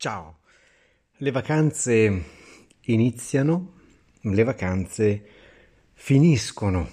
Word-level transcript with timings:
Ciao, 0.00 0.36
le 1.16 1.32
vacanze 1.32 2.24
iniziano, 2.82 3.72
le 4.20 4.44
vacanze 4.44 5.24
finiscono. 5.92 6.88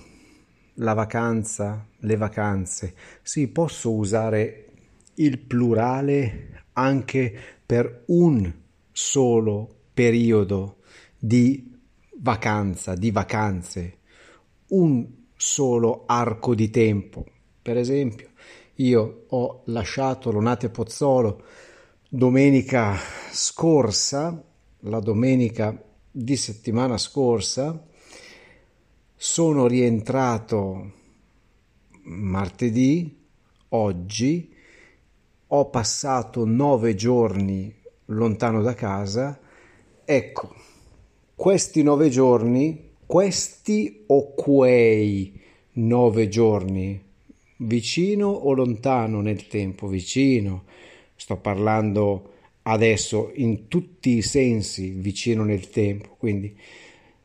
La 0.77 0.93
vacanza, 0.93 1.85
le 1.97 2.15
vacanze. 2.15 2.95
Sì, 3.21 3.47
posso 3.47 3.93
usare 3.93 4.69
il 5.17 5.37
plurale 5.37 6.63
anche 6.73 7.39
per 7.63 8.05
un 8.07 8.51
solo 8.91 9.81
periodo 9.93 10.77
di 11.15 11.77
vacanza, 12.17 12.95
di 12.95 13.11
vacanze, 13.11 13.97
un 14.69 15.07
solo 15.35 16.05
arco 16.07 16.55
di 16.55 16.71
tempo. 16.71 17.23
Per 17.61 17.77
esempio, 17.77 18.31
io 18.77 19.25
ho 19.27 19.61
lasciato 19.65 20.31
Lonate 20.31 20.71
Pozzolo 20.71 21.43
domenica 22.15 22.97
scorsa, 23.29 24.41
la 24.79 25.01
domenica 25.01 25.77
di 26.09 26.37
settimana 26.37 26.97
scorsa, 26.97 27.85
sono 29.13 29.67
rientrato 29.67 30.91
martedì, 32.03 33.21
oggi, 33.67 34.49
ho 35.45 35.69
passato 35.69 36.45
nove 36.45 36.95
giorni 36.95 37.75
lontano 38.05 38.61
da 38.61 38.73
casa, 38.75 39.37
ecco, 40.05 40.55
questi 41.35 41.83
nove 41.83 42.07
giorni, 42.07 42.91
questi 43.05 44.05
o 44.07 44.33
quei 44.33 45.37
nove 45.73 46.29
giorni, 46.29 46.97
vicino 47.57 48.29
o 48.29 48.53
lontano 48.53 49.19
nel 49.19 49.47
tempo, 49.47 49.87
vicino, 49.87 50.63
sto 51.15 51.37
parlando 51.37 52.33
adesso 52.63 53.31
in 53.35 53.67
tutti 53.67 54.17
i 54.17 54.21
sensi 54.21 54.89
vicino 54.89 55.43
nel 55.43 55.69
tempo, 55.69 56.15
quindi 56.17 56.57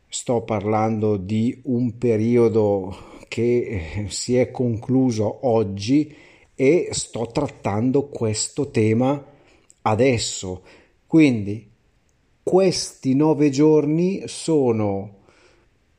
sto 0.09 0.43
parlando 0.43 1.17
di 1.17 1.61
un 1.65 1.97
periodo 1.99 2.97
che 3.29 3.93
eh, 3.95 4.11
si 4.11 4.37
è 4.37 4.51
concluso 4.51 5.47
oggi 5.47 6.15
e 6.55 6.89
sto 6.91 7.27
trattando 7.33 8.09
questo 8.09 8.71
tema 8.71 9.25
adesso. 9.83 10.63
Quindi 11.07 11.69
questi 12.43 13.15
nove 13.15 13.51
giorni 13.51 14.23
sono 14.27 15.19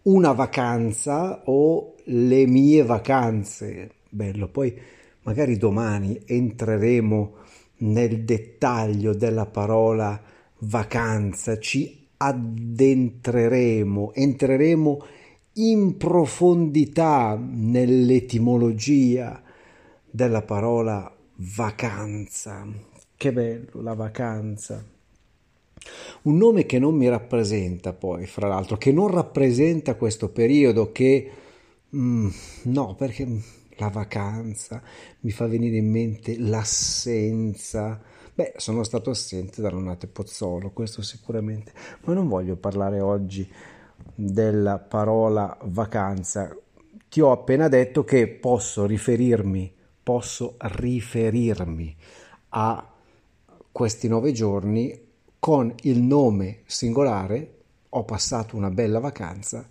una 0.03 0.33
vacanza 0.33 1.43
o 1.45 1.95
le 2.05 2.45
mie 2.45 2.83
vacanze. 2.83 3.91
Bello, 4.09 4.49
poi 4.49 4.77
magari 5.21 5.57
domani 5.57 6.19
entreremo 6.25 7.35
nel 7.81 8.23
dettaglio 8.23 9.13
della 9.13 9.45
parola 9.45 10.19
vacanza, 10.59 11.59
ci 11.59 12.07
addentreremo, 12.17 14.13
entreremo 14.13 15.05
in 15.53 15.97
profondità 15.97 17.39
nell'etimologia 17.39 19.41
della 20.09 20.41
parola 20.41 21.13
vacanza. 21.35 22.65
Che 23.15 23.33
bello 23.33 23.81
la 23.81 23.93
vacanza. 23.93 24.83
Un 26.23 26.37
nome 26.37 26.65
che 26.67 26.77
non 26.77 26.93
mi 26.95 27.09
rappresenta 27.09 27.93
poi, 27.93 28.27
fra 28.27 28.47
l'altro, 28.47 28.77
che 28.77 28.91
non 28.91 29.07
rappresenta 29.07 29.95
questo 29.95 30.29
periodo 30.29 30.91
che... 30.91 31.31
Mm, 31.95 32.27
no, 32.63 32.95
perché 32.95 33.27
la 33.81 33.89
vacanza, 33.89 34.81
mi 35.21 35.31
fa 35.31 35.47
venire 35.47 35.77
in 35.77 35.89
mente 35.89 36.37
l'assenza. 36.37 37.99
Beh, 38.33 38.53
sono 38.57 38.83
stato 38.83 39.09
assente 39.09 39.59
da 39.61 39.69
Nonate 39.69 40.07
Pozzolo, 40.07 40.69
questo 40.69 41.01
sicuramente, 41.01 41.73
ma 42.03 42.13
non 42.13 42.27
voglio 42.27 42.55
parlare 42.55 42.99
oggi 42.99 43.51
della 44.13 44.77
parola 44.77 45.57
vacanza. 45.63 46.55
Ti 47.09 47.21
ho 47.21 47.31
appena 47.31 47.67
detto 47.67 48.03
che 48.03 48.27
posso 48.27 48.85
riferirmi, 48.85 49.73
posso 50.03 50.55
riferirmi 50.59 51.95
a 52.49 52.87
questi 53.71 54.07
nove 54.07 54.31
giorni 54.31 55.09
con 55.39 55.73
il 55.81 56.01
nome 56.01 56.61
singolare, 56.65 57.55
ho 57.89 58.03
passato 58.05 58.55
una 58.55 58.69
bella 58.69 58.99
vacanza, 58.99 59.65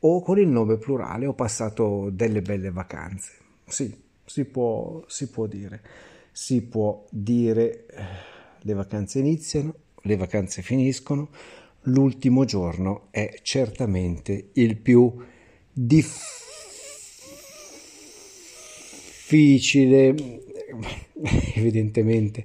o 0.00 0.22
con 0.22 0.38
il 0.38 0.48
nome 0.48 0.76
plurale 0.76 1.26
ho 1.26 1.34
passato 1.34 2.10
delle 2.10 2.42
belle 2.42 2.70
vacanze. 2.70 3.32
Sì, 3.66 3.94
si 4.24 4.44
può, 4.44 5.02
si 5.06 5.28
può 5.28 5.46
dire. 5.46 5.82
Si 6.30 6.62
può 6.62 7.04
dire 7.10 7.86
eh, 7.86 8.02
le 8.60 8.72
vacanze 8.74 9.18
iniziano, 9.18 9.74
le 10.02 10.16
vacanze 10.16 10.62
finiscono, 10.62 11.30
l'ultimo 11.82 12.44
giorno 12.44 13.08
è 13.10 13.40
certamente 13.42 14.50
il 14.52 14.76
più 14.76 15.12
difficile, 15.72 16.14
evidentemente 21.54 22.44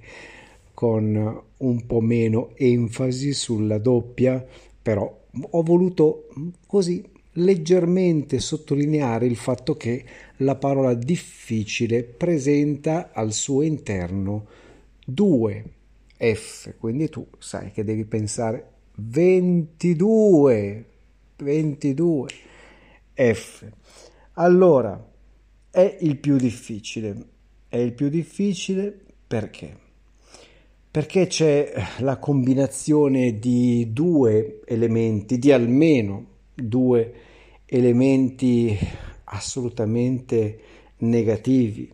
con 0.73 1.43
un 1.57 1.85
po' 1.85 2.01
meno 2.01 2.51
enfasi 2.55 3.31
sulla 3.33 3.77
doppia, 3.77 4.43
però 4.81 5.21
ho 5.51 5.61
voluto 5.61 6.27
così 6.65 7.12
leggermente 7.33 8.39
sottolineare 8.39 9.25
il 9.25 9.35
fatto 9.35 9.75
che 9.75 10.05
la 10.37 10.55
parola 10.55 10.93
difficile 10.93 12.03
presenta 12.03 13.11
al 13.13 13.33
suo 13.33 13.61
interno 13.61 14.45
due 15.05 15.63
F, 16.17 16.75
quindi 16.77 17.09
tu 17.09 17.25
sai 17.37 17.71
che 17.71 17.83
devi 17.83 18.05
pensare 18.05 18.71
22, 18.95 20.85
22 21.37 22.27
F. 23.13 23.71
Allora, 24.33 25.11
è 25.69 25.97
il 26.01 26.17
più 26.17 26.37
difficile. 26.37 27.29
È 27.67 27.77
il 27.77 27.93
più 27.93 28.09
difficile 28.09 28.95
perché? 29.25 29.81
Perché 30.91 31.25
c'è 31.25 31.73
la 31.99 32.17
combinazione 32.17 33.39
di 33.39 33.89
due 33.91 34.61
elementi, 34.65 35.39
di 35.39 35.51
almeno 35.51 36.32
due 36.53 37.13
elementi 37.65 38.77
assolutamente 39.25 40.59
negativi. 40.97 41.91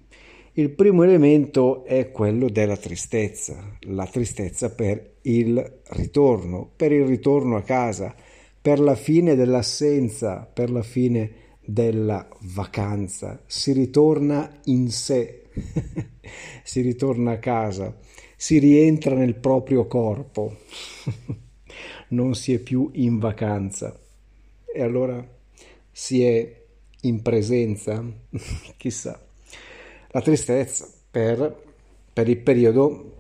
Il 0.54 0.72
primo 0.72 1.04
elemento 1.04 1.86
è 1.86 2.12
quello 2.12 2.50
della 2.50 2.76
tristezza, 2.76 3.78
la 3.82 4.06
tristezza 4.06 4.74
per 4.74 5.18
il 5.22 5.82
ritorno, 5.92 6.70
per 6.76 6.92
il 6.92 7.06
ritorno 7.06 7.56
a 7.56 7.62
casa, 7.62 8.14
per 8.62 8.80
la 8.80 8.96
fine 8.96 9.36
dell'assenza, 9.36 10.50
per 10.52 10.70
la 10.70 10.82
fine 10.82 11.32
della 11.64 12.28
vacanza. 12.42 13.42
Si 13.46 13.72
ritorna 13.72 14.52
in 14.66 14.90
sé, 14.90 15.44
si 16.64 16.82
ritorna 16.82 17.34
a 17.34 17.40
casa, 17.40 17.98
si 18.36 18.58
rientra 18.58 19.16
nel 19.16 19.36
proprio 19.36 19.88
corpo, 19.88 20.58
non 22.10 22.36
si 22.36 22.54
è 22.54 22.60
più 22.60 22.90
in 22.96 23.18
vacanza 23.18 23.98
e 24.74 24.82
allora 24.82 25.26
si 25.92 26.24
è 26.24 26.58
in 27.02 27.22
presenza, 27.22 28.04
chissà, 28.78 29.20
la 30.10 30.22
tristezza 30.22 30.88
per, 31.10 31.64
per 32.12 32.28
il 32.28 32.38
periodo 32.38 33.16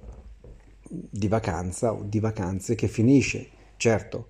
di 0.90 1.28
vacanza 1.28 1.94
o 1.94 2.04
di 2.04 2.19
vacanze 2.19 2.75
che 2.75 2.88
finisce. 2.88 3.48
Certo, 3.78 4.28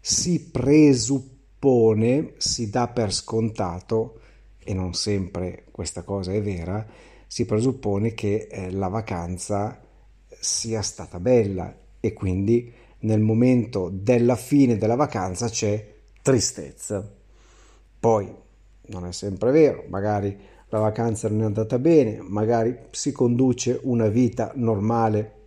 si 0.00 0.50
presuppone, 0.50 2.34
si 2.36 2.68
dà 2.68 2.88
per 2.88 3.12
scontato, 3.12 4.20
e 4.62 4.74
non 4.74 4.94
sempre 4.94 5.64
questa 5.70 6.02
cosa 6.02 6.32
è 6.32 6.42
vera, 6.42 6.86
si 7.26 7.44
presuppone 7.44 8.12
che 8.12 8.48
eh, 8.50 8.70
la 8.70 8.88
vacanza 8.88 9.80
sia 10.28 10.82
stata 10.82 11.20
bella 11.20 11.74
e 12.00 12.12
quindi 12.12 12.72
nel 13.00 13.20
momento 13.20 13.90
della 13.92 14.36
fine 14.36 14.76
della 14.76 14.96
vacanza 14.96 15.48
c'è 15.48 15.98
tristezza. 16.22 17.08
Poi 17.98 18.34
non 18.86 19.06
è 19.06 19.12
sempre 19.12 19.50
vero, 19.50 19.84
magari 19.88 20.36
la 20.68 20.78
vacanza 20.78 21.28
non 21.28 21.42
è 21.42 21.44
andata 21.44 21.78
bene, 21.78 22.18
magari 22.22 22.76
si 22.90 23.12
conduce 23.12 23.78
una 23.82 24.08
vita 24.08 24.52
normale, 24.54 25.38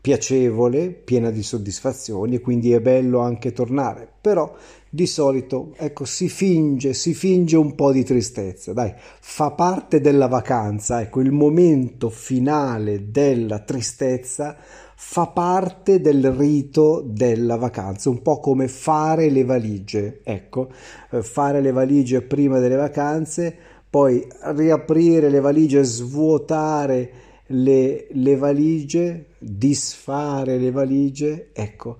piacevole, 0.00 0.90
piena 0.90 1.30
di 1.30 1.42
soddisfazioni 1.42 2.36
e 2.36 2.40
quindi 2.40 2.72
è 2.72 2.80
bello 2.80 3.20
anche 3.20 3.52
tornare, 3.52 4.08
però 4.20 4.54
di 4.88 5.06
solito 5.06 5.74
ecco 5.76 6.04
si 6.04 6.28
finge, 6.28 6.94
si 6.94 7.12
finge 7.12 7.56
un 7.56 7.74
po' 7.74 7.92
di 7.92 8.04
tristezza, 8.04 8.72
dai, 8.72 8.92
fa 8.96 9.50
parte 9.50 10.00
della 10.00 10.28
vacanza, 10.28 11.00
ecco 11.00 11.20
il 11.20 11.32
momento 11.32 12.08
finale 12.08 13.10
della 13.10 13.58
tristezza 13.60 14.56
fa 14.98 15.26
parte 15.26 16.00
del 16.00 16.32
rito 16.32 17.02
della 17.04 17.56
vacanza, 17.56 18.08
un 18.08 18.22
po' 18.22 18.40
come 18.40 18.66
fare 18.66 19.28
le 19.28 19.44
valigie, 19.44 20.20
ecco, 20.24 20.70
eh, 21.10 21.22
fare 21.22 21.60
le 21.60 21.70
valigie 21.70 22.22
prima 22.22 22.58
delle 22.58 22.76
vacanze, 22.76 23.54
poi 23.90 24.26
riaprire 24.40 25.28
le 25.28 25.40
valigie, 25.40 25.84
svuotare 25.84 27.10
le, 27.48 28.06
le 28.10 28.36
valigie, 28.36 29.26
disfare 29.38 30.56
le 30.56 30.70
valigie, 30.70 31.50
ecco, 31.52 31.98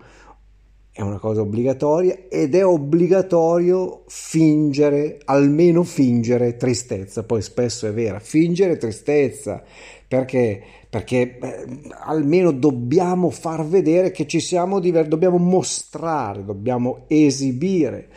è 0.90 1.02
una 1.02 1.18
cosa 1.18 1.42
obbligatoria 1.42 2.20
ed 2.30 2.54
è 2.54 2.64
obbligatorio 2.64 4.04
fingere, 4.06 5.18
almeno 5.26 5.82
fingere 5.82 6.56
tristezza, 6.56 7.24
poi 7.24 7.42
spesso 7.42 7.86
è 7.86 7.92
vera, 7.92 8.18
fingere 8.18 8.78
tristezza, 8.78 9.62
perché 10.08 10.62
perché 10.96 11.38
eh, 11.38 11.66
almeno 12.04 12.52
dobbiamo 12.52 13.28
far 13.28 13.66
vedere 13.66 14.12
che 14.12 14.26
ci 14.26 14.40
siamo 14.40 14.80
diversi, 14.80 15.10
dobbiamo 15.10 15.36
mostrare, 15.36 16.42
dobbiamo 16.42 17.04
esibire 17.08 18.08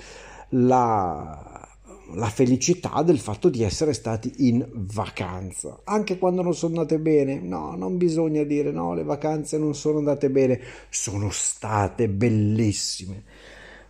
la, 0.49 1.67
la 2.13 2.29
felicità 2.29 3.01
del 3.01 3.19
fatto 3.19 3.49
di 3.49 3.63
essere 3.63 3.91
stati 3.91 4.47
in 4.47 4.65
vacanza, 4.71 5.81
anche 5.83 6.17
quando 6.17 6.41
non 6.41 6.55
sono 6.55 6.75
andate 6.75 6.99
bene. 6.99 7.41
No, 7.41 7.75
non 7.75 7.97
bisogna 7.97 8.43
dire 8.43 8.71
no, 8.71 8.93
le 8.93 9.03
vacanze 9.03 9.57
non 9.57 9.75
sono 9.75 9.97
andate 9.97 10.29
bene, 10.29 10.61
sono 10.89 11.29
state 11.31 12.07
bellissime. 12.07 13.23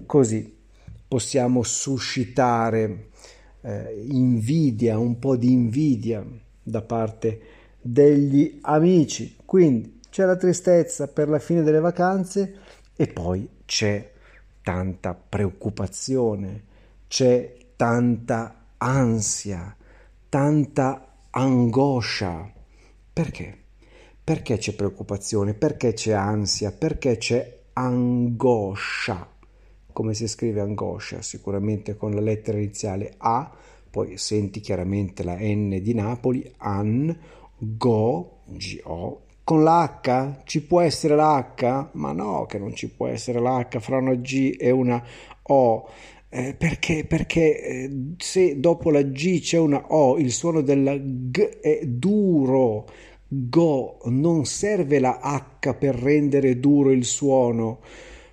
Così 0.03 0.51
possiamo 1.07 1.61
suscitare 1.61 3.09
eh, 3.61 4.03
invidia, 4.07 4.97
un 4.97 5.19
po' 5.19 5.35
di 5.35 5.51
invidia 5.51 6.25
da 6.63 6.81
parte 6.81 7.58
degli 7.81 8.59
amici. 8.61 9.35
Quindi 9.45 9.99
c'è 10.09 10.25
la 10.25 10.35
tristezza 10.35 11.07
per 11.07 11.29
la 11.29 11.39
fine 11.39 11.63
delle 11.63 11.79
vacanze 11.79 12.55
e 12.95 13.07
poi 13.07 13.47
c'è 13.65 14.11
tanta 14.61 15.13
preoccupazione, 15.13 16.63
c'è 17.07 17.55
tanta 17.75 18.65
ansia, 18.77 19.75
tanta 20.27 21.15
angoscia. 21.29 22.51
Perché? 23.13 23.57
Perché 24.23 24.57
c'è 24.57 24.73
preoccupazione? 24.73 25.53
Perché 25.53 25.93
c'è 25.93 26.11
ansia? 26.11 26.71
Perché 26.71 27.17
c'è 27.17 27.59
angoscia? 27.73 29.27
Come 29.91 30.13
si 30.13 30.27
scrive 30.27 30.61
angoscia? 30.61 31.21
Sicuramente 31.21 31.95
con 31.95 32.13
la 32.13 32.21
lettera 32.21 32.57
iniziale 32.57 33.13
A, 33.17 33.51
poi 33.89 34.17
senti 34.17 34.59
chiaramente 34.59 35.23
la 35.23 35.37
N 35.39 35.79
di 35.81 35.93
Napoli, 35.93 36.53
an 36.57 37.17
Go, 37.61 38.43
G-O, 38.45 39.25
con 39.43 39.63
l'H? 39.63 40.43
Ci 40.45 40.63
può 40.63 40.79
essere 40.79 41.15
l'H? 41.15 41.89
Ma 41.93 42.13
no, 42.13 42.45
che 42.45 42.57
non 42.57 42.73
ci 42.73 42.89
può 42.89 43.07
essere 43.07 43.39
l'H 43.39 43.79
fra 43.79 43.97
una 43.97 44.15
G 44.15 44.55
e 44.57 44.71
una 44.71 45.03
O. 45.43 45.89
Eh, 46.29 46.53
perché? 46.53 47.05
Perché 47.05 47.61
eh, 47.61 47.91
se 48.17 48.59
dopo 48.59 48.91
la 48.91 49.01
G 49.01 49.41
c'è 49.41 49.57
una 49.57 49.87
O, 49.87 50.17
il 50.17 50.31
suono 50.31 50.61
della 50.61 50.95
G 50.97 51.39
è 51.59 51.81
duro. 51.85 52.87
Go, 53.27 53.97
non 54.05 54.45
serve 54.45 54.99
la 54.99 55.19
H 55.21 55.73
per 55.73 55.95
rendere 55.95 56.59
duro 56.59 56.91
il 56.91 57.05
suono, 57.05 57.79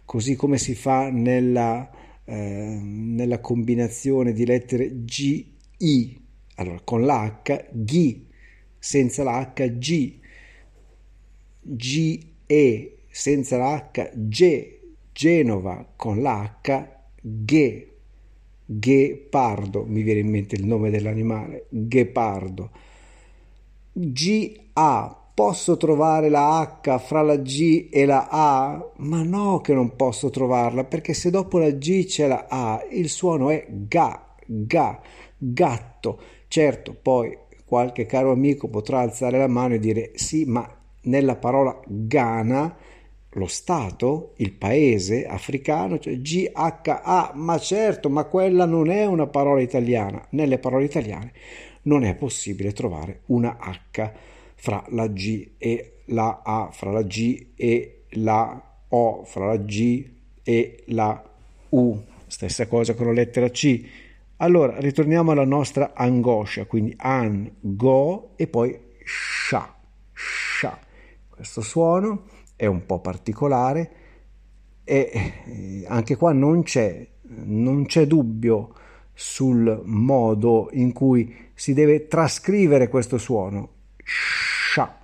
così 0.04 0.36
come 0.36 0.56
si 0.56 0.74
fa 0.74 1.10
nella, 1.10 1.90
eh, 2.24 2.78
nella 2.80 3.40
combinazione 3.40 4.32
di 4.32 4.46
lettere 4.46 5.04
G, 5.04 5.44
I. 5.78 6.20
Allora, 6.54 6.80
con 6.84 7.02
l'H, 7.02 7.68
G 7.72 8.25
senza 8.86 9.24
la 9.24 9.52
H 9.52 9.78
G, 9.78 10.18
G 11.60 12.20
E 12.46 12.98
senza 13.08 13.56
la 13.56 13.90
H 13.92 14.10
G, 14.14 14.78
Genova 15.12 15.84
con 15.96 16.22
la 16.22 16.58
H 16.62 16.86
G, 17.20 17.86
Ghepardo, 18.64 19.84
mi 19.86 20.02
viene 20.02 20.20
in 20.20 20.28
mente 20.28 20.54
il 20.54 20.64
nome 20.64 20.90
dell'animale, 20.90 21.66
Ghepardo. 21.68 22.70
G 23.92 24.56
A 24.74 25.30
posso 25.34 25.76
trovare 25.76 26.28
la 26.28 26.80
H 26.80 26.98
fra 27.00 27.22
la 27.22 27.38
G 27.38 27.88
e 27.90 28.04
la 28.04 28.28
A? 28.30 28.92
Ma 28.98 29.24
no 29.24 29.60
che 29.62 29.74
non 29.74 29.96
posso 29.96 30.30
trovarla, 30.30 30.84
perché 30.84 31.12
se 31.12 31.30
dopo 31.30 31.58
la 31.58 31.72
G 31.72 32.04
c'è 32.04 32.28
la 32.28 32.46
A, 32.48 32.86
il 32.92 33.08
suono 33.08 33.50
è 33.50 33.66
ga, 33.68 34.32
ga, 34.46 35.00
gatto. 35.36 36.20
Certo, 36.46 36.94
poi 36.94 37.36
qualche 37.66 38.06
caro 38.06 38.30
amico 38.30 38.68
potrà 38.68 39.00
alzare 39.00 39.38
la 39.38 39.48
mano 39.48 39.74
e 39.74 39.78
dire 39.78 40.12
sì, 40.14 40.44
ma 40.44 40.66
nella 41.02 41.36
parola 41.36 41.78
Ghana 41.84 42.76
lo 43.30 43.46
Stato, 43.46 44.32
il 44.36 44.52
paese 44.52 45.26
africano, 45.26 45.98
cioè 45.98 46.18
GHA, 46.18 47.32
ma 47.34 47.58
certo, 47.58 48.08
ma 48.08 48.24
quella 48.24 48.64
non 48.64 48.90
è 48.90 49.04
una 49.04 49.26
parola 49.26 49.60
italiana. 49.60 50.24
Nelle 50.30 50.58
parole 50.58 50.84
italiane 50.84 51.32
non 51.82 52.04
è 52.04 52.14
possibile 52.14 52.72
trovare 52.72 53.20
una 53.26 53.58
H 53.60 54.10
fra 54.54 54.82
la 54.88 55.06
G 55.08 55.50
e 55.58 55.98
la 56.06 56.40
A, 56.42 56.70
fra 56.72 56.90
la 56.90 57.02
G 57.02 57.48
e 57.56 58.04
la 58.10 58.62
O, 58.88 59.24
fra 59.24 59.46
la 59.46 59.58
G 59.58 60.08
e 60.42 60.82
la 60.86 61.22
U. 61.70 62.02
Stessa 62.26 62.66
cosa 62.66 62.94
con 62.94 63.06
la 63.06 63.12
lettera 63.12 63.50
C 63.50 63.84
allora, 64.38 64.78
ritorniamo 64.78 65.30
alla 65.30 65.46
nostra 65.46 65.92
angoscia, 65.94 66.66
quindi 66.66 66.94
an, 66.98 67.50
go 67.58 68.32
e 68.36 68.46
poi 68.46 68.78
sha, 69.02 69.74
sha. 70.12 70.78
Questo 71.28 71.62
suono 71.62 72.24
è 72.54 72.66
un 72.66 72.84
po' 72.84 73.00
particolare 73.00 73.90
e 74.84 75.10
eh, 75.46 75.84
anche 75.88 76.16
qua 76.16 76.32
non 76.32 76.62
c'è, 76.64 77.08
non 77.22 77.86
c'è 77.86 78.06
dubbio 78.06 78.74
sul 79.14 79.80
modo 79.84 80.68
in 80.72 80.92
cui 80.92 81.34
si 81.54 81.72
deve 81.72 82.06
trascrivere 82.06 82.88
questo 82.88 83.16
suono. 83.16 83.70
Sha, 84.04 84.98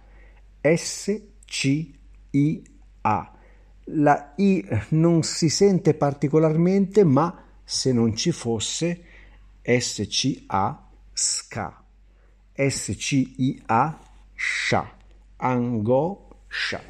S-C-I-A. 0.61 1.31
La 3.87 4.33
I 4.37 4.65
non 4.91 5.23
si 5.23 5.49
sente 5.49 5.95
particolarmente, 5.95 7.03
ma 7.03 7.45
se 7.65 7.93
non 7.93 8.15
ci 8.15 8.31
fosse 8.31 9.05
SCA 9.63 10.89
SCA 11.13 11.85
SCIA 12.55 13.99
SHA 14.35 15.01
angoscia. 15.37 16.83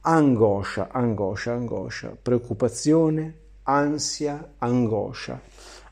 Angoscia 0.00 0.88
angoscia 0.90 1.52
angoscia. 1.52 2.16
Preoccupazione 2.20 3.38
ansia 3.64 4.54
angoscia. 4.58 5.40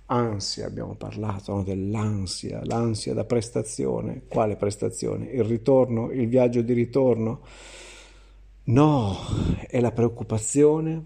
Ansia 0.06 0.66
abbiamo 0.66 0.94
parlato 0.94 1.54
no? 1.54 1.62
dell'ansia 1.62 2.60
l'ansia 2.64 3.14
da 3.14 3.24
prestazione. 3.24 4.22
Quale 4.28 4.56
prestazione? 4.56 5.26
Il 5.26 5.44
ritorno 5.44 6.10
il 6.10 6.28
viaggio 6.28 6.62
di 6.62 6.72
ritorno? 6.72 7.40
No 8.64 9.16
è 9.68 9.80
la 9.80 9.92
preoccupazione 9.92 11.04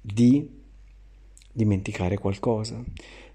di 0.00 0.60
dimenticare 1.52 2.18
qualcosa 2.18 2.82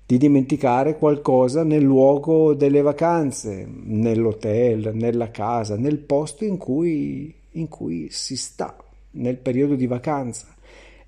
di 0.07 0.17
dimenticare 0.17 0.97
qualcosa 0.97 1.65
nel 1.65 1.83
luogo 1.83 2.53
delle 2.53 2.81
vacanze, 2.81 3.67
nell'hotel, 3.67 4.91
nella 4.93 5.31
casa, 5.31 5.75
nel 5.75 5.97
posto 5.97 6.45
in 6.45 6.55
cui, 6.55 7.35
in 7.51 7.67
cui 7.67 8.07
si 8.09 8.37
sta, 8.37 8.77
nel 9.11 9.35
periodo 9.35 9.75
di 9.75 9.85
vacanza. 9.85 10.55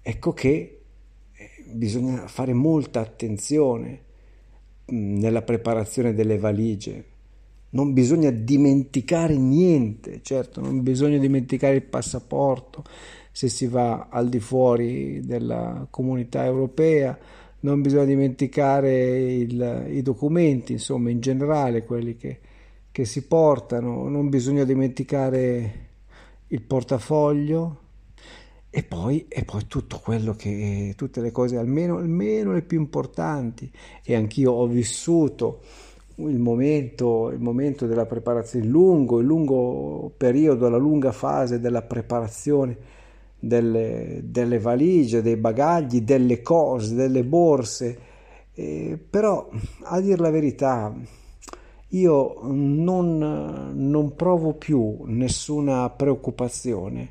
Ecco 0.01 0.33
che 0.33 0.81
eh, 1.31 1.49
bisogna 1.71 2.27
fare 2.27 2.51
molta 2.51 2.99
attenzione 2.99 4.01
mm, 4.91 5.17
nella 5.19 5.43
preparazione 5.43 6.13
delle 6.13 6.37
valigie, 6.37 7.05
non 7.69 7.93
bisogna 7.93 8.31
dimenticare 8.31 9.37
niente, 9.37 10.19
certo, 10.23 10.59
non 10.59 10.83
bisogna 10.83 11.19
dimenticare 11.19 11.75
il 11.75 11.83
passaporto 11.83 12.83
se 13.31 13.47
si 13.47 13.67
va 13.67 14.07
al 14.09 14.27
di 14.27 14.41
fuori 14.41 15.21
della 15.25 15.87
comunità 15.89 16.43
europea, 16.43 17.17
non 17.61 17.81
bisogna 17.81 18.05
dimenticare 18.05 19.33
il, 19.33 19.87
i 19.89 20.01
documenti, 20.01 20.73
insomma, 20.73 21.09
in 21.09 21.19
generale, 21.19 21.83
quelli 21.83 22.15
che, 22.15 22.39
che 22.91 23.05
si 23.05 23.25
portano, 23.25 24.07
non 24.07 24.29
bisogna 24.29 24.63
dimenticare 24.63 25.87
il 26.47 26.61
portafoglio 26.61 27.87
e 28.69 28.83
poi, 28.83 29.25
e 29.27 29.43
poi 29.43 29.65
tutto 29.67 29.99
quello 30.01 30.33
che, 30.33 30.93
tutte 30.95 31.21
le 31.21 31.31
cose, 31.31 31.57
almeno, 31.57 31.97
almeno 31.97 32.53
le 32.53 32.61
più 32.61 32.79
importanti. 32.79 33.69
E 34.03 34.15
anch'io 34.15 34.51
ho 34.51 34.67
vissuto 34.67 35.61
il 36.15 36.39
momento, 36.39 37.29
il 37.29 37.39
momento 37.39 37.87
della 37.87 38.05
preparazione, 38.05 38.65
il 38.65 38.71
lungo, 38.71 39.19
il 39.19 39.25
lungo 39.25 40.11
periodo, 40.15 40.69
la 40.69 40.77
lunga 40.77 41.11
fase 41.11 41.59
della 41.59 41.81
preparazione 41.81 42.97
delle, 43.39 44.21
delle 44.23 44.59
valigie, 44.59 45.21
dei 45.21 45.37
bagagli, 45.37 46.01
delle 46.01 46.41
cose, 46.41 46.95
delle 46.95 47.23
borse. 47.23 47.99
Eh, 48.53 48.99
però, 49.09 49.49
a 49.83 49.99
dire 50.01 50.17
la 50.17 50.29
verità, 50.29 50.93
io 51.89 52.39
non, 52.43 53.71
non 53.73 54.15
provo 54.15 54.53
più 54.53 55.03
nessuna 55.05 55.89
preoccupazione 55.89 57.09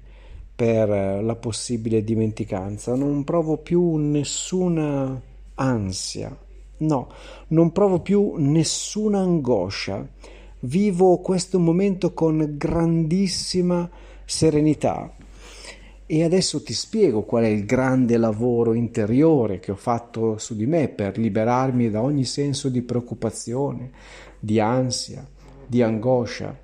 per 0.54 0.88
la 0.88 1.37
possibile 1.37 2.02
dimenticanza, 2.04 2.94
non 2.94 3.25
provo 3.25 3.58
più 3.58 3.97
nessuna 3.97 5.20
ansia 5.54 6.37
No, 6.78 7.08
non 7.49 7.73
provo 7.73 8.00
più 8.00 8.35
nessuna 8.37 9.18
angoscia. 9.18 10.06
Vivo 10.61 11.18
questo 11.18 11.58
momento 11.58 12.12
con 12.14 12.54
grandissima 12.56 13.88
serenità. 14.25 15.12
E 16.10 16.24
adesso 16.24 16.62
ti 16.62 16.72
spiego 16.72 17.22
qual 17.22 17.44
è 17.44 17.48
il 17.48 17.66
grande 17.66 18.16
lavoro 18.16 18.72
interiore 18.72 19.60
che 19.60 19.72
ho 19.72 19.76
fatto 19.76 20.38
su 20.38 20.56
di 20.56 20.64
me 20.64 20.88
per 20.88 21.18
liberarmi 21.18 21.90
da 21.90 22.00
ogni 22.00 22.24
senso 22.24 22.70
di 22.70 22.80
preoccupazione, 22.80 23.90
di 24.38 24.58
ansia, 24.58 25.26
di 25.66 25.82
angoscia. 25.82 26.58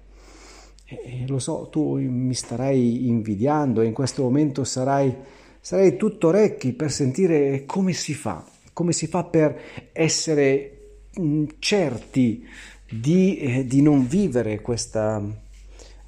E 0.86 1.24
lo 1.26 1.38
so, 1.38 1.68
tu 1.70 1.98
mi 1.98 2.32
starai 2.32 3.06
invidiando 3.06 3.82
e 3.82 3.86
in 3.86 3.92
questo 3.92 4.22
momento 4.22 4.64
sarai, 4.64 5.14
sarai 5.60 5.96
tutto 5.98 6.28
orecchi 6.28 6.72
per 6.72 6.90
sentire 6.90 7.64
come 7.66 7.92
si 7.92 8.14
fa 8.14 8.44
come 8.74 8.92
si 8.92 9.06
fa 9.06 9.24
per 9.24 9.58
essere 9.92 10.98
mm, 11.18 11.44
certi 11.60 12.46
di, 12.90 13.38
eh, 13.38 13.66
di 13.66 13.80
non 13.80 14.06
vivere 14.06 14.60
questa, 14.60 15.22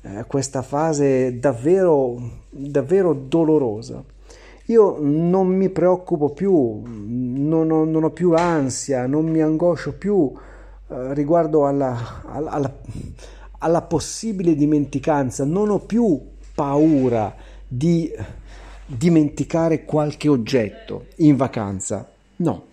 eh, 0.07 0.25
questa 0.27 0.63
fase 0.63 1.39
davvero, 1.39 2.45
davvero 2.51 3.13
dolorosa. 3.13 4.05
Io 4.67 4.99
non 5.01 5.49
mi 5.49 5.69
preoccupo 5.69 6.31
più, 6.31 6.83
non 6.85 7.71
ho, 7.71 7.85
non 7.85 8.05
ho 8.05 8.11
più 8.11 8.33
ansia, 8.35 9.07
non 9.07 9.27
mi 9.27 9.41
angoscio 9.41 9.95
più 9.95 10.33
eh, 10.89 11.15
riguardo 11.15 11.67
alla, 11.67 12.23
alla, 12.25 12.73
alla 13.59 13.83
possibile 13.83 14.55
dimenticanza, 14.55 15.45
non 15.45 15.71
ho 15.71 15.81
più 15.81 16.21
paura 16.55 17.35
di 17.67 18.13
dimenticare 18.87 19.85
qualche 19.85 20.29
oggetto 20.29 21.07
in 21.17 21.37
vacanza. 21.37 22.09
No, 22.37 22.67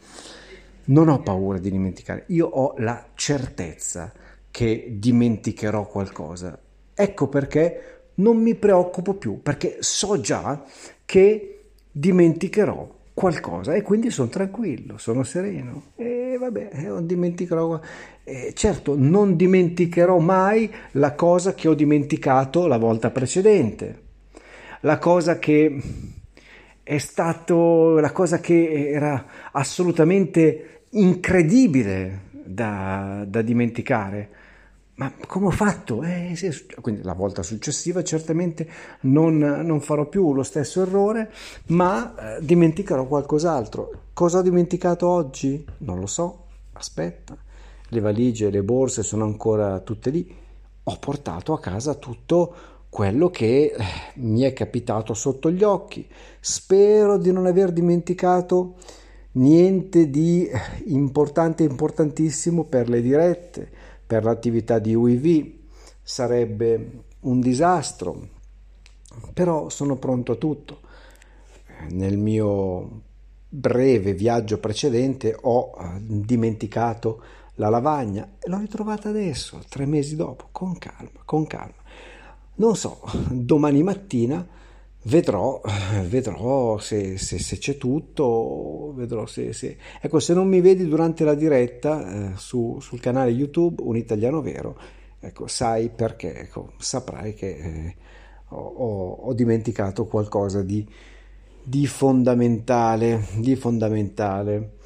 non 0.86 1.10
ho 1.10 1.20
paura 1.22 1.58
di 1.58 1.72
dimenticare, 1.72 2.26
io 2.28 2.48
ho 2.48 2.74
la 2.78 3.06
certezza 3.16 4.12
che 4.52 4.96
dimenticherò 5.00 5.88
qualcosa. 5.88 6.58
Ecco 6.94 7.28
perché 7.28 8.02
non 8.16 8.38
mi 8.38 8.56
preoccupo 8.56 9.14
più, 9.16 9.42
perché 9.42 9.78
so 9.80 10.20
già 10.20 10.64
che 11.06 11.60
dimenticherò 11.92 13.02
qualcosa 13.14 13.74
e 13.74 13.82
quindi 13.84 14.10
sono 14.10 14.30
tranquillo, 14.30 14.98
sono 14.98 15.24
sereno 15.24 15.92
e 15.96 16.36
vabbè, 16.40 16.70
non 16.88 17.06
dimenticherò. 17.06 17.80
Eh, 18.24 18.54
certo, 18.56 18.96
non 18.98 19.36
dimenticherò 19.36 20.18
mai 20.20 20.72
la 20.92 21.14
cosa 21.14 21.54
che 21.54 21.68
ho 21.68 21.74
dimenticato 21.74 22.68
la 22.68 22.78
volta 22.78 23.12
precedente, 23.12 24.02
la 24.82 24.98
cosa 24.98 25.40
che 25.40 25.82
è 26.84 26.98
stato 26.98 28.00
la 28.00 28.12
cosa 28.12 28.40
che 28.40 28.90
era 28.90 29.26
assolutamente 29.52 30.82
incredibile 30.92 32.22
da, 32.32 33.24
da 33.28 33.42
dimenticare. 33.42 34.30
Ma 34.96 35.12
come 35.26 35.48
ho 35.48 35.52
fatto? 35.52 36.04
Eh, 36.04 36.34
sì, 36.36 36.52
quindi 36.80 37.02
la 37.02 37.14
volta 37.14 37.42
successiva 37.42 38.04
certamente 38.04 38.68
non, 39.02 39.38
non, 39.38 39.82
farò 39.82 40.06
più 40.06 40.34
lo 40.34 40.44
stesso 40.44 40.84
errore, 40.84 41.32
ma 41.68 42.38
eh, 42.38 42.46
dimenticherò 42.46 43.08
qualcos'altro. 43.08 43.92
Cosa 44.14 44.40
ho 44.40 44.42
dimenticato 44.44 45.08
oggi? 45.08 45.66
Non 45.80 46.00
lo 46.00 46.06
so. 46.06 46.42
Aspetta, 46.74 47.36
le 47.88 48.00
valigie, 48.00 48.52
le 48.52 48.62
borse 48.62 49.02
sono 49.02 49.24
ancora 49.24 49.80
tutte 49.80 50.12
lì. 50.12 50.36
Ho 50.84 50.98
portato 51.00 51.54
a 51.54 51.60
casa 51.60 51.96
tutto 51.96 52.54
quello 52.90 53.32
che 53.32 53.74
eh, 53.76 53.84
mi 54.16 54.42
è 54.42 54.54
capitato 54.54 55.16
sotto 55.16 55.50
gli 55.50 55.64
occhi. 55.64 56.08
Spero 56.40 57.18
di 57.18 57.32
non 57.32 57.48
aver 57.48 57.72
dimenticato 57.72 58.76
niente 59.34 60.12
di 60.12 60.46
eh, 60.46 60.60
importante, 60.86 61.64
importantissimo 61.64 62.66
per 62.66 62.90
le 62.90 63.02
dirette, 63.02 63.70
per 64.06 64.24
l'attività 64.24 64.80
di 64.80 64.94
UIV. 64.94 65.52
Sarebbe 66.02 67.04
un 67.22 67.40
disastro, 67.40 68.30
però 69.34 69.70
sono 69.70 69.98
pronto 69.98 70.34
a 70.34 70.36
tutto. 70.36 70.82
Nel 71.90 72.18
mio 72.18 73.02
breve 73.48 74.14
viaggio 74.14 74.58
precedente 74.58 75.38
ho 75.40 75.74
eh, 75.78 76.00
dimenticato 76.00 77.22
la 77.56 77.70
lavagna 77.70 78.38
e 78.40 78.50
l'ho 78.50 78.58
ritrovata 78.58 79.10
adesso, 79.10 79.62
tre 79.70 79.86
mesi 79.86 80.16
dopo, 80.16 80.48
con 80.52 80.78
calma, 80.78 81.22
con 81.24 81.46
calma. 81.46 81.82
Non 82.56 82.76
so, 82.76 83.02
domani 83.30 83.84
mattina 83.84 84.46
vedrò, 85.04 85.62
vedrò 86.08 86.78
se, 86.78 87.18
se, 87.18 87.40
se 87.40 87.58
c'è 87.58 87.78
tutto, 87.78 88.94
vedrò 88.96 89.26
se, 89.26 89.54
se, 89.54 89.78
Ecco, 90.02 90.20
se 90.20 90.34
non 90.34 90.48
mi 90.48 90.62
vedi 90.62 90.88
durante 90.88 91.24
la 91.24 91.34
diretta 91.34 92.32
eh, 92.34 92.38
su, 92.38 92.78
sul 92.80 93.00
canale 93.00 93.32
YouTube 93.32 93.82
Un 93.84 93.98
Italiano 93.98 94.42
Vero, 94.42 94.78
ecco, 95.20 95.48
sai 95.48 95.90
perché, 95.90 96.36
ecco, 96.36 96.74
saprai 96.78 97.34
che 97.34 97.48
eh, 97.48 97.96
ho, 98.50 99.12
ho, 99.14 99.34
dimenticato 99.34 100.06
qualcosa 100.06 100.62
di, 100.62 100.88
di 101.64 101.88
fondamentale, 101.88 103.28
di 103.38 103.56
fondamentale. 103.56 104.78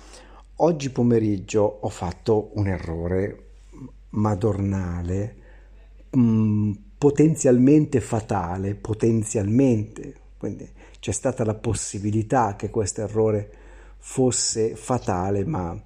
Oggi 0.59 0.89
pomeriggio 0.89 1.79
ho 1.81 1.89
fatto 1.89 2.51
un 2.55 2.67
errore 2.67 3.43
madornale. 4.11 5.35
Mm, 6.15 6.71
potenzialmente 6.97 8.01
fatale, 8.01 8.75
potenzialmente, 8.75 10.13
quindi 10.37 10.67
c'è 10.99 11.11
stata 11.11 11.43
la 11.45 11.53
possibilità 11.53 12.55
che 12.55 12.69
questo 12.69 13.01
errore 13.01 13.51
fosse 13.99 14.75
fatale, 14.75 15.45
ma 15.45 15.79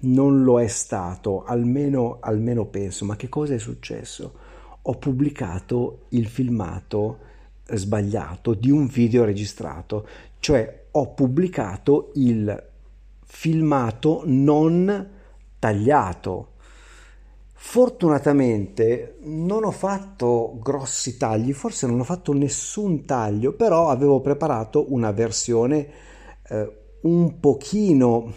non 0.00 0.42
lo 0.42 0.60
è 0.60 0.66
stato, 0.66 1.44
almeno, 1.44 2.18
almeno 2.20 2.66
penso. 2.66 3.04
Ma 3.04 3.16
che 3.16 3.28
cosa 3.28 3.54
è 3.54 3.58
successo? 3.58 4.34
Ho 4.82 4.96
pubblicato 4.96 6.06
il 6.10 6.26
filmato 6.26 7.18
sbagliato 7.72 8.54
di 8.54 8.70
un 8.70 8.86
video 8.86 9.24
registrato, 9.24 10.06
cioè 10.40 10.86
ho 10.90 11.14
pubblicato 11.14 12.10
il 12.14 12.68
filmato 13.24 14.22
non 14.24 15.08
tagliato 15.58 16.48
Fortunatamente 17.62 19.18
non 19.20 19.64
ho 19.64 19.70
fatto 19.70 20.58
grossi 20.60 21.18
tagli, 21.18 21.52
forse 21.52 21.86
non 21.86 22.00
ho 22.00 22.04
fatto 22.04 22.32
nessun 22.32 23.04
taglio, 23.04 23.52
però 23.52 23.90
avevo 23.90 24.20
preparato 24.20 24.86
una 24.92 25.12
versione 25.12 25.86
eh, 26.48 26.72
un 27.02 27.38
pochino 27.38 28.32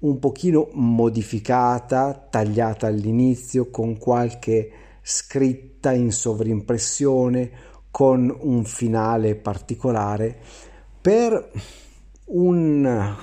un 0.00 0.18
pochino 0.18 0.70
modificata, 0.72 2.26
tagliata 2.30 2.86
all'inizio 2.86 3.68
con 3.68 3.98
qualche 3.98 4.70
scritta 5.02 5.92
in 5.92 6.10
sovrimpressione 6.10 7.50
con 7.90 8.34
un 8.40 8.64
finale 8.64 9.36
particolare 9.36 10.36
per 11.00 11.50
un 12.26 13.16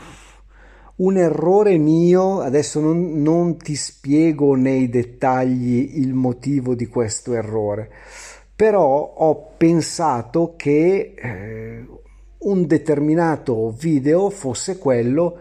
un 0.98 1.18
errore 1.18 1.78
mio, 1.78 2.40
adesso 2.40 2.80
non, 2.80 3.22
non, 3.22 3.58
ti 3.58 3.76
spiego 3.76 4.56
nei 4.56 4.88
dettagli 4.88 6.00
il 6.00 6.14
motivo 6.14 6.74
di 6.74 6.86
questo 6.86 7.34
errore, 7.34 7.92
però 8.56 9.14
ho 9.18 9.54
pensato 9.58 10.54
che 10.56 11.14
eh, 11.16 11.86
un 12.38 12.66
determinato 12.66 13.72
video 13.72 14.30
fosse 14.30 14.78
quello 14.78 15.38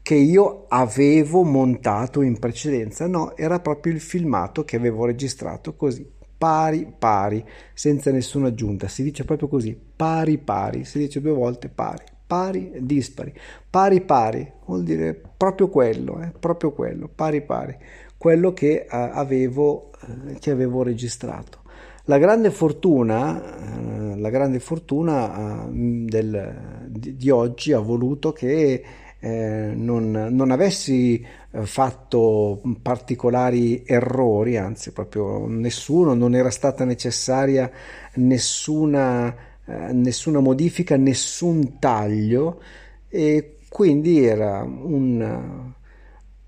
che 0.00 0.14
io 0.14 0.66
avevo 0.68 1.42
montato 1.42 2.22
in 2.22 2.38
precedenza, 2.38 3.06
no, 3.06 3.36
era 3.36 3.60
proprio 3.60 3.92
il 3.92 4.00
filmato 4.00 4.64
che 4.64 4.76
avevo 4.76 5.04
registrato 5.04 5.74
così, 5.76 6.10
pari 6.36 6.92
pari, 6.98 7.44
senza 7.72 8.10
nessuna 8.10 8.48
aggiunta, 8.48 8.88
si 8.88 9.02
dice 9.02 9.24
proprio 9.24 9.48
così, 9.48 9.78
pari 9.96 10.38
pari, 10.38 10.84
si 10.84 10.98
dice 10.98 11.20
due 11.20 11.32
volte 11.32 11.68
pari, 11.68 12.04
pari 12.26 12.72
dispari, 12.80 13.32
pari 13.68 14.00
pari, 14.00 14.50
vuol 14.66 14.82
dire 14.82 15.20
proprio 15.36 15.68
quello, 15.68 16.20
eh, 16.20 16.32
proprio 16.38 16.72
quello, 16.72 17.08
pari 17.14 17.42
pari, 17.42 17.76
quello 18.16 18.52
che 18.52 18.86
eh, 18.86 18.86
avevo, 18.90 19.90
eh, 20.00 20.38
che 20.38 20.50
avevo 20.50 20.82
registrato. 20.82 21.62
La 22.06 22.18
grande 22.18 22.50
fortuna, 22.50 24.12
eh, 24.12 24.18
la 24.18 24.30
grande 24.30 24.60
fortuna 24.60 25.66
eh, 25.66 25.70
del, 25.70 26.86
di, 26.88 27.16
di, 27.16 27.30
oggi 27.30 27.72
ha 27.72 27.78
voluto 27.78 28.32
che 28.32 28.84
eh, 29.18 29.72
non, 29.74 30.10
non, 30.30 30.50
avessi 30.50 31.24
fatto 31.62 32.60
particolari 32.82 33.84
errori, 33.86 34.56
anzi 34.58 34.92
proprio 34.92 35.46
nessuno, 35.46 36.12
non 36.14 36.34
era 36.34 36.50
stata 36.50 36.84
necessaria 36.84 37.70
nessuna, 38.14 39.34
eh, 39.66 39.92
nessuna 39.92 40.40
modifica, 40.40 40.96
nessun 40.96 41.78
taglio 41.78 42.60
e 43.08 43.58
quindi 43.68 44.24
era 44.24 44.62
un, 44.62 45.72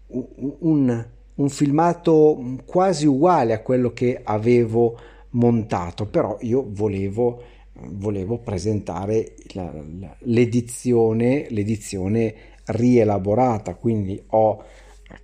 un, 0.08 1.06
un 1.34 1.48
filmato 1.48 2.58
quasi 2.64 3.06
uguale 3.06 3.52
a 3.52 3.62
quello 3.62 3.92
che 3.92 4.20
avevo 4.22 4.98
montato, 5.30 6.06
però 6.06 6.36
io 6.40 6.64
volevo, 6.68 7.42
volevo 7.72 8.38
presentare 8.38 9.34
la, 9.52 9.72
la, 9.98 10.16
l'edizione, 10.20 11.46
l'edizione 11.50 12.34
rielaborata, 12.66 13.74
quindi 13.74 14.22
ho 14.28 14.62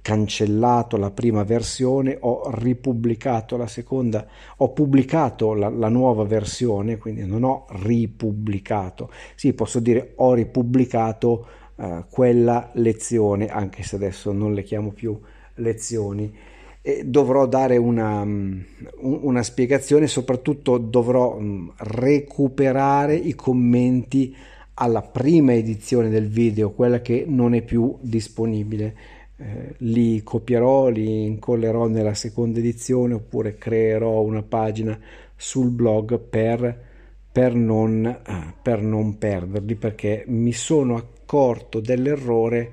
cancellato 0.01 0.97
la 0.97 1.11
prima 1.11 1.43
versione, 1.43 2.17
ho 2.21 2.51
ripubblicato 2.55 3.57
la 3.57 3.67
seconda, 3.67 4.27
ho 4.59 4.73
pubblicato 4.73 5.55
la, 5.55 5.69
la, 5.69 5.89
nuova 5.89 6.25
versione, 6.25 6.99
quindi 6.99 7.27
non 7.27 7.45
ho 7.45 7.67
ripubblicato. 7.71 9.11
Sì, 9.35 9.53
posso 9.53 9.81
dire 9.81 10.13
ho 10.17 10.35
ripubblicato 10.35 11.47
eh, 11.77 12.05
quella 12.11 12.71
lezione, 12.75 13.49
anche 13.49 13.83
se 13.83 13.97
adesso 13.97 14.33
non 14.33 14.55
le 14.55 14.63
chiamo 14.63 14.91
più 14.91 15.19
lezioni 15.57 16.33
e 16.85 17.05
dovrò 17.05 17.47
dare 17.47 17.77
una, 17.77 18.25
mm, 18.25 18.61
una 19.01 19.43
spiegazione, 19.45 20.09
soprattutto 20.09 20.79
dovrò 20.79 21.39
mm, 21.39 21.69
recuperare 21.77 23.15
i 23.15 23.35
commenti 23.35 24.35
alla 24.75 25.03
prima 25.03 25.53
edizione 25.55 26.09
del 26.09 26.29
video, 26.29 26.73
quella 26.73 27.01
che 27.01 27.25
non 27.27 27.55
è 27.55 27.63
più 27.63 27.97
disponibile. 28.01 28.95
Eh, 29.43 29.75
li 29.79 30.23
copierò, 30.23 30.89
li 30.89 31.25
incollerò 31.25 31.89
nella 31.89 32.15
seconda 32.15 32.61
edizione 32.61 33.15
oppure 33.15 33.57
creerò 33.57 34.21
una 34.21 34.43
pagina 34.43 34.97
sul 35.35 35.71
blog 35.71 36.21
per, 36.21 36.81
per, 37.33 37.53
non, 37.53 38.07
eh, 38.07 38.55
per 38.63 38.83
non 38.83 39.19
perderli 39.19 39.75
perché 39.75 40.23
mi 40.29 40.53
sono 40.53 40.95
accorto 40.95 41.81
dell'errore 41.81 42.71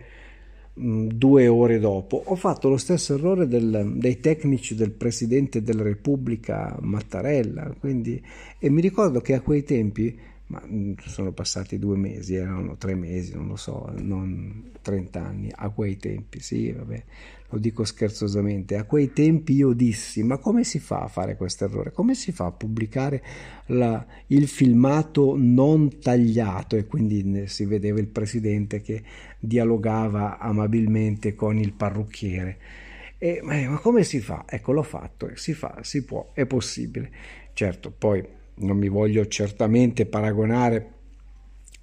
due 0.75 1.47
ore 1.47 1.79
dopo. 1.79 2.21
Ho 2.23 2.35
fatto 2.35 2.69
lo 2.69 2.77
stesso 2.77 3.15
errore 3.15 3.47
del, 3.47 3.93
dei 3.95 4.19
tecnici 4.19 4.75
del 4.75 4.91
Presidente 4.91 5.63
della 5.63 5.83
Repubblica 5.83 6.77
Mattarella, 6.81 7.73
quindi, 7.79 8.23
e 8.59 8.69
mi 8.69 8.79
ricordo 8.79 9.21
che 9.21 9.33
a 9.33 9.41
quei 9.41 9.63
tempi, 9.63 10.17
ma 10.49 10.61
sono 11.05 11.31
passati 11.31 11.77
due 11.77 11.95
mesi, 11.95 12.33
erano 12.33 12.75
tre 12.75 12.95
mesi, 12.95 13.35
non 13.35 13.47
lo 13.47 13.55
so, 13.55 13.91
non 13.97 14.71
30 14.81 15.23
anni, 15.23 15.51
a 15.53 15.69
quei 15.69 15.97
tempi, 15.97 16.39
sì, 16.39 16.71
vabbè, 16.71 17.03
lo 17.49 17.59
dico 17.59 17.83
scherzosamente, 17.83 18.75
a 18.75 18.83
quei 18.83 19.13
tempi 19.13 19.53
io 19.53 19.73
dissi, 19.73 20.23
ma 20.23 20.37
come 20.37 20.63
si 20.63 20.79
fa 20.79 21.01
a 21.01 21.07
fare 21.07 21.35
questo 21.35 21.65
errore? 21.65 21.91
Come 21.91 22.15
si 22.15 22.31
fa 22.31 22.45
a 22.45 22.51
pubblicare 22.51 23.23
la, 23.67 24.03
il 24.27 24.47
filmato 24.47 25.35
non 25.37 25.99
tagliato? 25.99 26.75
E 26.77 26.87
quindi 26.87 27.47
si 27.47 27.65
vedeva 27.65 27.99
il 27.99 28.07
presidente 28.07 28.81
che 28.81 29.03
dialogava 29.37 30.39
amabilmente 30.39 31.35
con 31.35 31.59
il 31.59 31.73
parrucchiere. 31.73 32.57
E, 33.19 33.39
ma, 33.43 33.77
come 33.77 34.03
si 34.03 34.19
fa? 34.19 34.45
Ecco, 34.47 34.71
l'ho 34.71 34.83
fatto, 34.83 35.29
si 35.35 35.53
fa, 35.53 35.77
si 35.81 36.03
può, 36.03 36.31
è 36.33 36.47
possibile. 36.47 37.11
Certo, 37.53 37.93
poi 37.95 38.37
non 38.59 38.77
mi 38.77 38.89
voglio 38.89 39.27
certamente 39.27 40.05
paragonare 40.05 40.93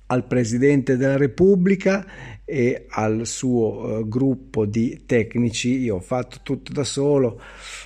al 0.06 0.26
Presidente 0.26 0.96
della 0.96 1.16
Repubblica 1.16 2.06
e 2.44 2.86
al 2.88 3.26
suo 3.26 3.98
uh, 3.98 4.08
gruppo 4.08 4.64
di 4.64 5.02
tecnici. 5.04 5.78
Io 5.80 5.96
ho 5.96 6.00
fatto 6.00 6.38
tutto 6.42 6.72
da 6.72 6.84
solo, 6.84 7.40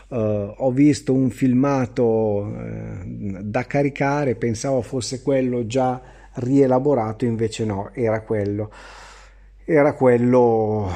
uh, 0.08 0.16
ho 0.16 0.70
visto 0.70 1.14
un 1.14 1.30
filmato 1.30 2.04
uh, 2.04 3.42
da 3.42 3.64
caricare, 3.66 4.34
pensavo 4.34 4.82
fosse 4.82 5.22
quello 5.22 5.66
già 5.66 6.00
rielaborato, 6.34 7.24
invece 7.24 7.64
no, 7.64 7.90
era 7.94 8.22
quello. 8.22 8.70
Era 9.64 9.94
quello 9.94 10.90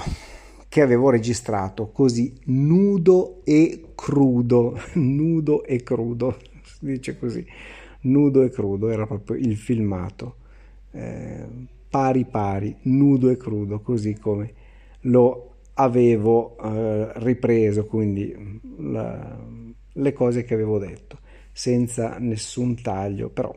che 0.68 0.80
avevo 0.80 1.09
registrato 1.09 1.90
così 1.92 2.35
nudo 2.46 3.42
e 3.44 3.92
crudo, 3.94 4.78
nudo 4.94 5.64
e 5.64 5.83
crudo, 5.85 6.37
si 6.64 6.78
dice 6.80 7.16
così, 7.16 7.46
nudo 8.05 8.43
e 8.43 8.51
crudo, 8.51 8.88
era 8.88 9.07
proprio 9.07 9.37
il 9.37 9.57
filmato. 9.57 10.37
Eh, 10.90 11.47
pari 11.88 12.25
pari, 12.25 12.77
nudo 12.83 13.31
e 13.31 13.37
crudo, 13.37 13.81
così 13.81 14.19
come 14.19 14.53
lo 15.03 15.51
avevo 15.75 16.57
eh, 16.62 17.12
ripreso, 17.17 17.85
quindi 17.85 18.61
la, 18.79 19.38
le 19.93 20.12
cose 20.12 20.45
che 20.45 20.55
avevo 20.55 20.79
detto, 20.79 21.19
senza 21.53 22.17
nessun 22.19 22.81
taglio, 22.81 23.29
però. 23.29 23.55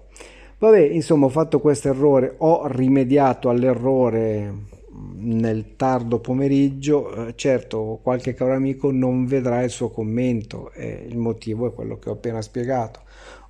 Vabbè, 0.59 0.79
insomma, 0.79 1.25
ho 1.25 1.29
fatto 1.29 1.59
questo 1.59 1.89
errore, 1.89 2.33
ho 2.37 2.67
rimediato 2.67 3.49
all'errore 3.49 4.75
nel 5.17 5.75
tardo 5.75 6.19
pomeriggio, 6.19 7.27
eh, 7.27 7.35
certo 7.35 7.99
qualche 8.01 8.33
caro 8.33 8.53
amico 8.53 8.91
non 8.91 9.25
vedrà 9.25 9.61
il 9.61 9.69
suo 9.69 9.89
commento 9.89 10.71
e 10.73 11.05
il 11.07 11.17
motivo 11.17 11.67
è 11.67 11.73
quello 11.73 11.97
che 11.99 12.09
ho 12.09 12.13
appena 12.13 12.41
spiegato, 12.41 13.01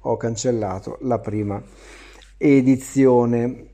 ho 0.08 0.18
cancellato 0.18 0.98
la 1.02 1.20
prima 1.20 1.62
edizione 2.38 3.72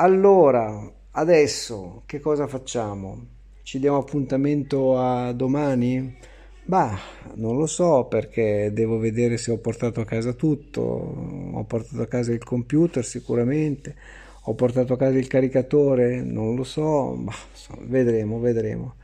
allora, 0.00 0.88
adesso 1.10 2.04
che 2.06 2.20
cosa 2.20 2.46
facciamo? 2.46 3.26
Ci 3.64 3.80
diamo 3.80 3.96
appuntamento 3.98 4.96
a 4.96 5.32
domani? 5.32 6.16
Bah, 6.64 6.96
non 7.34 7.56
lo 7.56 7.66
so 7.66 8.04
perché 8.04 8.70
devo 8.72 8.98
vedere 8.98 9.38
se 9.38 9.50
ho 9.50 9.58
portato 9.58 10.00
a 10.00 10.04
casa 10.04 10.34
tutto. 10.34 10.80
Ho 10.82 11.64
portato 11.64 12.00
a 12.00 12.06
casa 12.06 12.30
il 12.30 12.44
computer 12.44 13.04
sicuramente. 13.04 13.96
Ho 14.44 14.54
portato 14.54 14.92
a 14.92 14.96
casa 14.96 15.18
il 15.18 15.26
caricatore? 15.26 16.22
Non 16.22 16.54
lo 16.54 16.62
so. 16.62 17.16
Bah, 17.16 17.34
vedremo, 17.80 18.38
vedremo. 18.38 18.94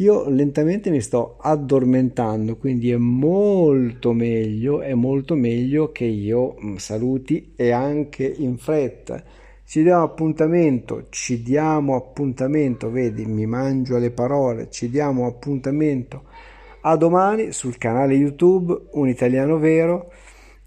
Io 0.00 0.30
lentamente 0.30 0.88
mi 0.88 1.02
sto 1.02 1.36
addormentando, 1.38 2.56
quindi 2.56 2.90
è 2.90 2.96
molto 2.96 4.14
meglio, 4.14 4.80
è 4.80 4.94
molto 4.94 5.34
meglio 5.34 5.92
che 5.92 6.04
io 6.06 6.56
mm, 6.58 6.76
saluti 6.76 7.52
e 7.54 7.70
anche 7.70 8.24
in 8.24 8.56
fretta. 8.56 9.22
Ci 9.62 9.82
diamo 9.82 10.02
appuntamento, 10.02 11.08
ci 11.10 11.42
diamo 11.42 11.96
appuntamento, 11.96 12.90
vedi, 12.90 13.26
mi 13.26 13.44
mangio 13.44 13.98
le 13.98 14.10
parole, 14.10 14.70
ci 14.70 14.88
diamo 14.88 15.26
appuntamento 15.26 16.24
a 16.80 16.96
domani 16.96 17.52
sul 17.52 17.76
canale 17.76 18.14
YouTube 18.14 18.86
Un 18.92 19.06
Italiano 19.06 19.58
Vero 19.58 20.10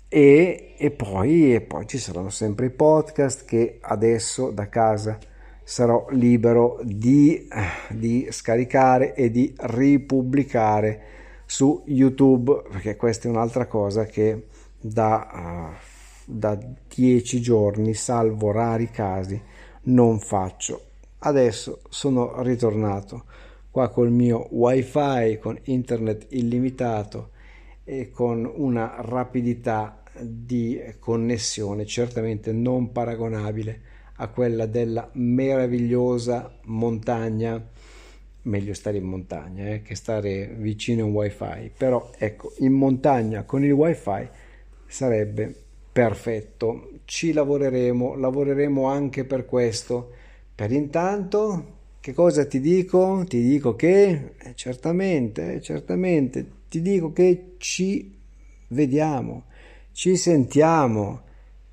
e, 0.10 0.76
e, 0.78 0.91
poi, 0.91 1.56
e 1.56 1.62
poi 1.62 1.88
ci 1.88 1.98
saranno 1.98 2.30
sempre 2.30 2.67
i 2.67 2.69
podcast 2.69 3.46
che 3.46 3.80
adesso 3.82 4.52
da 4.52 4.69
casa 4.69 5.17
sarò 5.63 6.08
libero 6.10 6.80
di, 6.84 7.47
di 7.89 8.28
scaricare 8.30 9.13
e 9.15 9.32
di 9.32 9.54
ripubblicare 9.58 11.02
su 11.45 11.84
YouTube 11.86 12.63
perché 12.69 12.95
questa 12.95 13.28
è 13.28 13.32
un'altra 13.32 13.67
cosa 13.67 14.06
che 14.06 14.47
da... 14.80 15.30
Uh, 15.34 15.91
da 16.26 16.58
dieci 16.88 17.41
giorni, 17.41 17.93
salvo 17.93 18.52
rari 18.52 18.89
casi, 18.89 19.41
non 19.84 20.19
faccio. 20.19 20.82
Adesso 21.19 21.82
sono 21.89 22.41
ritornato 22.41 23.26
qua 23.69 23.89
col 23.89 24.12
mio 24.12 24.47
wifi, 24.52 25.38
con 25.39 25.58
internet 25.63 26.28
illimitato 26.30 27.32
e 27.84 28.10
con 28.10 28.49
una 28.56 28.95
rapidità 28.99 30.04
di 30.21 30.80
connessione 30.99 31.86
certamente 31.86 32.52
non 32.52 32.91
paragonabile 32.91 33.91
a 34.17 34.28
quella 34.28 34.65
della 34.65 35.10
meravigliosa 35.13 36.60
montagna 36.65 37.62
meglio 38.45 38.73
stare 38.73 38.97
in 38.97 39.06
montagna 39.06 39.69
eh, 39.69 39.82
che 39.82 39.95
stare 39.95 40.47
vicino 40.58 41.04
a 41.04 41.06
un 41.06 41.13
wifi 41.13 41.71
però 41.78 42.12
ecco 42.17 42.54
in 42.60 42.73
montagna 42.73 43.43
con 43.43 43.63
il 43.63 43.71
wifi 43.71 44.28
sarebbe 44.86 45.63
Perfetto, 45.93 47.02
ci 47.06 47.34
lavoreremo, 47.34 48.15
lavoreremo 48.15 48.88
anche 48.88 49.26
per 49.26 49.45
questo. 49.45 50.10
Per 50.56 50.71
intanto 50.71 51.82
Che 51.99 52.13
cosa 52.13 52.45
ti 52.45 52.60
dico? 52.60 53.23
Ti 53.26 53.41
dico 53.41 53.76
che, 53.78 54.34
eh, 54.38 54.56
certamente, 54.56 55.54
eh, 55.54 55.62
certamente, 55.62 56.45
ti 56.67 56.82
dico 56.82 57.13
che 57.13 57.54
ci 57.60 58.19
vediamo, 58.69 59.45
ci 59.93 60.17
sentiamo, 60.17 61.21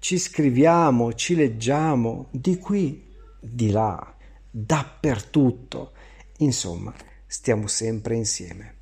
ci 0.00 0.18
scriviamo, 0.18 1.12
ci 1.12 1.36
leggiamo, 1.36 2.26
di 2.32 2.58
qui, 2.58 3.14
di 3.38 3.70
là, 3.70 4.16
dappertutto. 4.50 5.92
Insomma, 6.38 6.92
stiamo 7.26 7.68
sempre 7.68 8.16
insieme. 8.16 8.74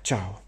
Ciao. 0.00 0.47